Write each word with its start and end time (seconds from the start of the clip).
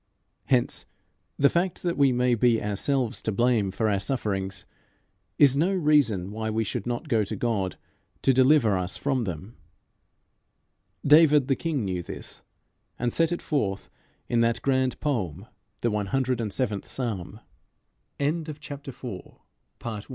Hence, 0.45 0.87
the 1.37 1.47
fact 1.47 1.83
that 1.83 1.95
we 1.95 2.11
may 2.11 2.33
be 2.33 2.59
ourselves 2.59 3.21
to 3.21 3.31
blame 3.31 3.69
for 3.69 3.87
our 3.87 3.99
sufferings 3.99 4.65
is 5.37 5.55
no 5.55 5.71
reason 5.75 6.31
why 6.31 6.49
we 6.49 6.63
should 6.63 6.87
not 6.87 7.07
go 7.07 7.23
to 7.23 7.35
God 7.35 7.77
to 8.23 8.33
deliver 8.33 8.75
us 8.75 8.97
from 8.97 9.25
them. 9.25 9.57
David 11.05 11.49
the 11.49 11.55
king 11.55 11.85
knew 11.85 12.01
this, 12.01 12.41
and 12.97 13.13
set 13.13 13.31
it 13.31 13.43
forth 13.43 13.91
in 14.27 14.39
that 14.39 14.63
grand 14.63 14.99
poem, 15.01 15.45
the 15.81 15.91
107th 15.91 16.85
Psalm. 16.85 17.39
In 18.17 18.45
the 18.45 18.53
very 18.53 18.77
next 18.77 18.83
case 18.83 19.03
we 19.03 19.09
find 19.11 20.01
that 20.01 20.01
Jesus 20.01 20.09
will 20.09 20.09